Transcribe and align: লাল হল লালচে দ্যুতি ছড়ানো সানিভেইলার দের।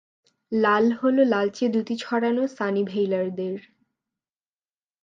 লাল 0.51 0.85
হল 0.99 1.17
লালচে 1.31 1.65
দ্যুতি 1.69 1.95
ছড়ানো 1.99 2.43
সানিভেইলার 2.57 3.27
দের। 3.35 3.59